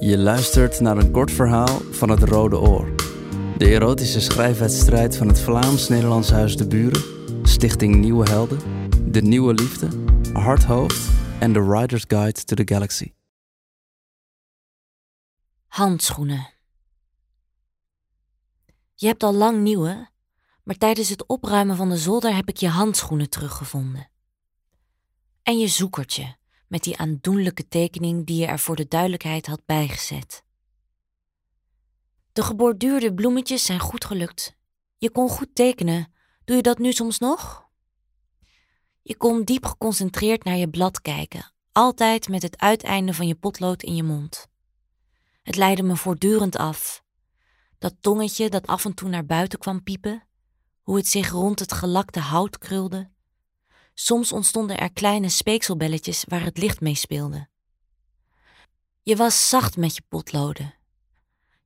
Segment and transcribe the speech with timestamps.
[0.00, 2.94] Je luistert naar een kort verhaal van het Rode Oor.
[3.56, 7.02] De erotische schrijfwedstrijd van het Vlaams-Nederlands Huis de Buren,
[7.42, 8.58] Stichting Nieuwe Helden,
[9.12, 9.88] De Nieuwe Liefde,
[10.32, 13.12] Hardhoofd en The Rider's Guide to the Galaxy.
[15.66, 16.50] Handschoenen.
[18.94, 20.08] Je hebt al lang nieuwe,
[20.62, 24.10] maar tijdens het opruimen van de zolder heb ik je handschoenen teruggevonden.
[25.42, 26.36] En je zoekertje
[26.68, 30.42] met die aandoenlijke tekening die je er voor de duidelijkheid had bijgezet.
[32.32, 34.56] De geborduurde bloemetjes zijn goed gelukt.
[34.98, 36.12] Je kon goed tekenen.
[36.44, 37.68] Doe je dat nu soms nog?
[39.02, 43.82] Je kon diep geconcentreerd naar je blad kijken, altijd met het uiteinde van je potlood
[43.82, 44.46] in je mond.
[45.42, 47.04] Het leidde me voortdurend af.
[47.78, 50.26] Dat tongetje dat af en toe naar buiten kwam piepen,
[50.82, 53.10] hoe het zich rond het gelakte hout krulde,
[54.00, 57.48] Soms ontstonden er kleine speekselbelletjes waar het licht mee speelde.
[59.02, 60.74] Je was zacht met je potloden.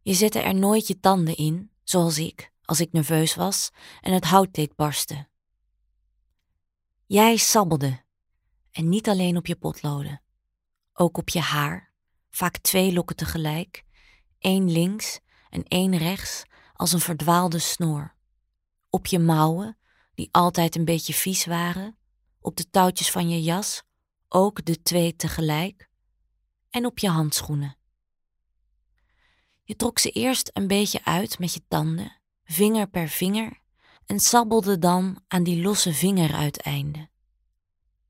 [0.03, 3.71] Je zette er nooit je tanden in, zoals ik, als ik nerveus was
[4.01, 5.29] en het hout deed barsten.
[7.07, 8.03] Jij sabbelde,
[8.71, 10.23] en niet alleen op je potloden,
[10.93, 11.93] ook op je haar,
[12.31, 13.85] vaak twee lokken tegelijk,
[14.39, 15.21] één links
[15.51, 16.43] en één rechts,
[16.75, 18.15] als een verdwaalde snoer.
[18.91, 19.79] Op je mouwen,
[20.15, 21.97] die altijd een beetje vies waren,
[22.43, 23.83] op de touwtjes van je jas,
[24.29, 25.89] ook de twee tegelijk,
[26.71, 27.77] en op je handschoenen.
[29.63, 33.61] Je trok ze eerst een beetje uit met je tanden, vinger per vinger,
[34.07, 37.11] en sabbelde dan aan die losse vingeruiteinden.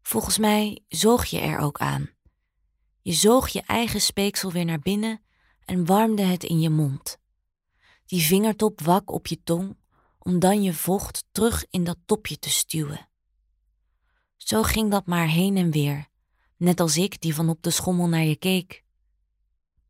[0.02, 2.10] Volgens mij zoog je er ook aan.
[3.00, 5.22] Je zoog je eigen speeksel weer naar binnen
[5.64, 7.18] en warmde het in je mond.
[8.06, 9.76] Die vingertop wak op je tong,
[10.18, 13.08] om dan je vocht terug in dat topje te stuwen.
[14.44, 16.08] Zo ging dat maar heen en weer,
[16.56, 18.84] net als ik die van op de schommel naar je keek.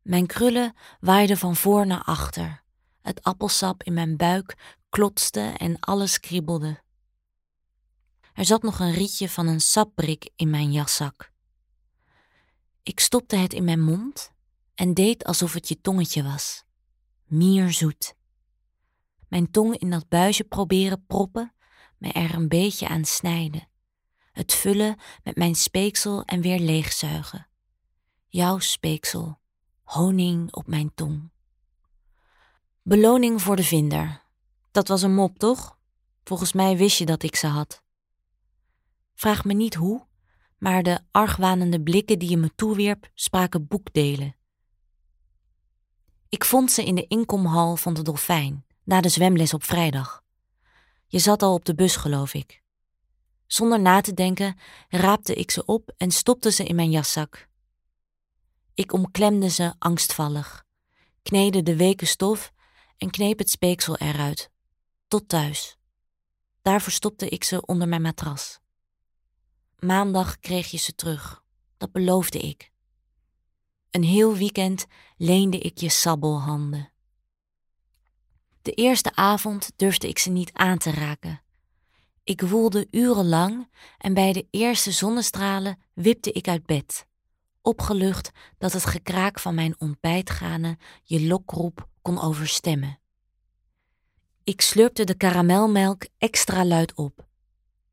[0.01, 2.63] Mijn krullen waaiden van voor naar achter.
[3.01, 6.81] Het appelsap in mijn buik klotste en alles kriebelde.
[8.33, 11.31] Er zat nog een rietje van een sapbrik in mijn jaszak.
[12.83, 14.31] Ik stopte het in mijn mond
[14.75, 16.63] en deed alsof het je tongetje was.
[17.25, 18.15] Mierzoet.
[19.27, 21.53] Mijn tong in dat buisje proberen proppen,
[21.97, 23.71] me er een beetje aan snijden
[24.33, 27.47] het vullen met mijn speeksel en weer leegzuigen.
[28.27, 29.39] Jouw speeksel,
[29.83, 31.31] honing op mijn tong.
[32.81, 34.21] Beloning voor de vinder.
[34.71, 35.77] Dat was een mop, toch?
[36.23, 37.83] Volgens mij wist je dat ik ze had.
[39.13, 40.05] Vraag me niet hoe,
[40.57, 44.35] maar de argwanende blikken die je me toewierp spraken boekdelen.
[46.29, 50.23] Ik vond ze in de inkomhal van de Dolfijn, na de zwemles op vrijdag.
[51.07, 52.62] Je zat al op de bus, geloof ik.
[53.53, 54.57] Zonder na te denken
[54.89, 57.47] raapte ik ze op en stopte ze in mijn jaszak.
[58.73, 60.65] Ik omklemde ze angstvallig,
[61.23, 62.51] kneedde de weken stof
[62.97, 64.51] en kneep het speeksel eruit,
[65.07, 65.77] tot thuis.
[66.61, 68.59] Daar verstopte ik ze onder mijn matras.
[69.79, 71.43] Maandag kreeg je ze terug,
[71.77, 72.71] dat beloofde ik.
[73.91, 74.85] Een heel weekend
[75.17, 76.91] leende ik je sabbelhanden.
[78.61, 81.42] De eerste avond durfde ik ze niet aan te raken,
[82.23, 87.07] ik woelde urenlang en bij de eerste zonnestralen wipte ik uit bed,
[87.61, 92.99] opgelucht dat het gekraak van mijn ontbijtgranen je lokroep kon overstemmen.
[94.43, 97.25] Ik slurpte de karamelmelk extra luid op.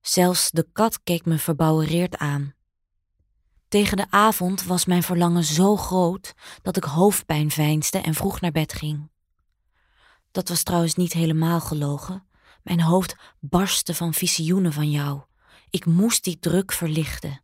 [0.01, 2.55] Zelfs de kat keek me verbouwereerd aan.
[3.69, 8.53] Tegen de avond was mijn verlangen zo groot dat ik hoofdpijn veinsde en vroeg naar
[8.53, 9.11] bed ging.
[10.31, 12.27] Dat was trouwens niet helemaal gelogen,
[12.63, 15.23] mijn hoofd barstte van visioenen van jou.
[15.71, 17.43] Ik moest die druk verlichten.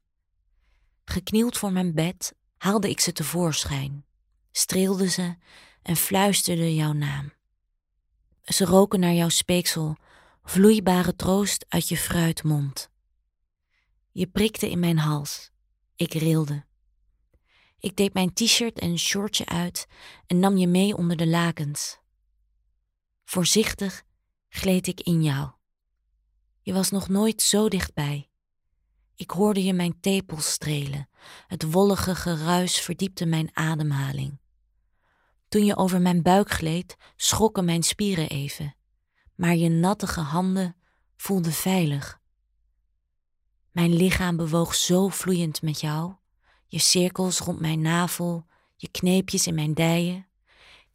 [1.04, 4.04] Geknield voor mijn bed haalde ik ze tevoorschijn,
[4.52, 5.36] streelde ze
[5.82, 7.32] en fluisterde jouw naam.
[8.42, 9.96] Ze roken naar jouw speeksel,
[10.42, 12.90] vloeibare troost uit je fruitmond.
[14.12, 15.50] Je prikte in mijn hals.
[15.96, 16.64] Ik rilde.
[17.78, 19.86] Ik deed mijn t-shirt en shortje uit
[20.26, 21.98] en nam je mee onder de lakens.
[23.24, 24.02] Voorzichtig
[24.48, 25.50] gleed ik in jou.
[26.60, 28.30] Je was nog nooit zo dichtbij.
[29.14, 31.08] Ik hoorde je mijn tepels strelen,
[31.46, 34.38] het wollige geruis verdiepte mijn ademhaling.
[35.48, 38.76] Toen je over mijn buik gleed, schrokken mijn spieren even,
[39.34, 40.76] maar je nattige handen
[41.16, 42.20] voelden veilig.
[43.70, 46.14] Mijn lichaam bewoog zo vloeiend met jou,
[46.66, 48.46] je cirkels rond mijn navel,
[48.76, 50.26] je kneepjes in mijn dijen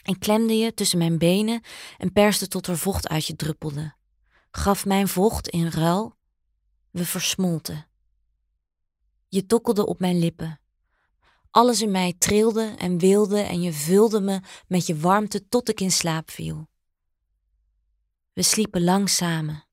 [0.03, 1.61] en klemde je tussen mijn benen
[1.97, 3.93] en perste tot er vocht uit je druppelde.
[4.51, 6.15] Gaf mijn vocht in ruil.
[6.89, 7.87] We versmolten.
[9.27, 10.59] Je tokkelde op mijn lippen.
[11.49, 15.79] Alles in mij trilde en wilde en je vulde me met je warmte tot ik
[15.79, 16.69] in slaap viel.
[18.33, 19.65] We sliepen lang samen.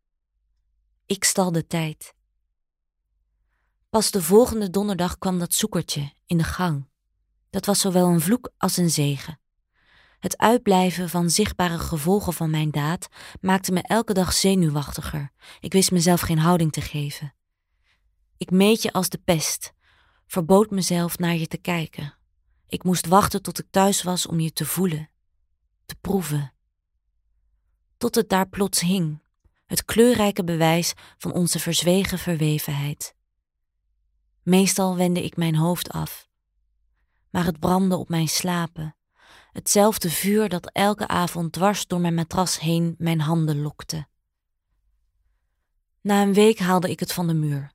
[1.06, 2.14] Ik stal de tijd.
[3.90, 6.88] Pas de volgende donderdag kwam dat zoekertje in de gang.
[7.50, 9.40] Dat was zowel een vloek als een zegen.
[10.19, 13.09] Het uitblijven van zichtbare gevolgen van mijn daad
[13.41, 15.32] maakte me elke dag zenuwachtiger.
[15.61, 17.35] Ik wist mezelf geen houding te geven.
[18.37, 19.73] Ik meet je als de pest,
[20.26, 22.15] verbood mezelf naar je te kijken.
[22.67, 25.11] Ik moest wachten tot ik thuis was om je te voelen,
[25.87, 26.53] te proeven.
[27.97, 29.23] Tot het daar plots hing,
[29.67, 33.14] het kleurrijke bewijs van onze verzwegen verwevenheid.
[34.43, 36.29] Meestal wendde ik mijn hoofd af,
[37.31, 38.97] maar het brandde op mijn slapen,
[39.58, 44.06] hetzelfde vuur dat elke avond dwars door mijn matras heen mijn handen lokte.
[46.00, 47.72] Na een week haalde ik het van de muur.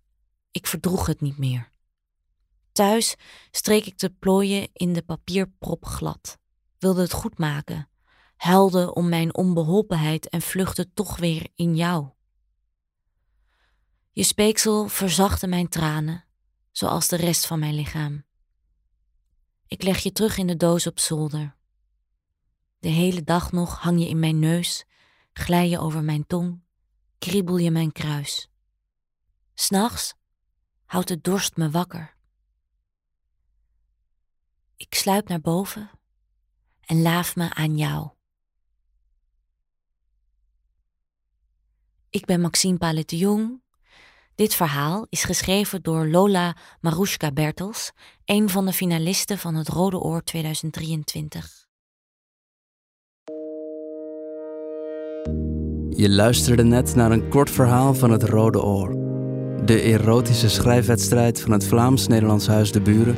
[0.51, 1.69] Ik verdroeg het niet meer.
[2.71, 3.15] Thuis
[3.51, 6.37] streek ik de plooien in de papierprop glad,
[6.79, 7.89] wilde het goed maken,
[8.35, 12.09] huilde om mijn onbeholpenheid en vluchtte toch weer in jou.
[14.11, 16.25] Je speeksel verzachtte mijn tranen,
[16.71, 18.25] zoals de rest van mijn lichaam.
[19.67, 21.61] Ik leg je terug in de doos op zolder.
[22.83, 24.85] De hele dag nog hang je in mijn neus,
[25.33, 26.61] glij je over mijn tong,
[27.17, 28.49] kriebel je mijn kruis.
[29.53, 30.13] S'nachts
[30.85, 32.15] houdt de dorst me wakker.
[34.77, 35.91] Ik sluip naar boven
[36.81, 38.09] en laaf me aan jou.
[42.09, 43.61] Ik ben Maxime Palet de Jong.
[44.35, 47.91] Dit verhaal is geschreven door Lola Marushka Bertels,
[48.25, 51.62] een van de finalisten van het Rode Oor 2023.
[55.95, 58.95] Je luisterde net naar een kort verhaal van het Rode Oor.
[59.65, 63.15] De erotische schrijfwedstrijd van het Vlaams-Nederlands Huis de Buren,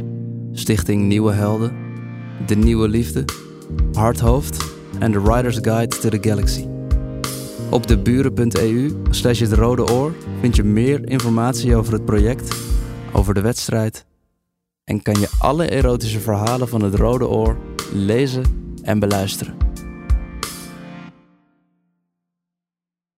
[0.51, 1.71] Stichting Nieuwe Helden,
[2.45, 3.25] De Nieuwe Liefde,
[3.93, 4.65] Hardhoofd
[4.99, 6.67] en The Writer's Guide to the Galaxy.
[7.69, 12.55] Op deburen.eu slash het rode oor vind je meer informatie over het project,
[13.13, 14.05] over de wedstrijd
[14.83, 17.57] en kan je alle erotische verhalen van het Rode Oor
[17.93, 18.43] lezen
[18.83, 19.64] en beluisteren.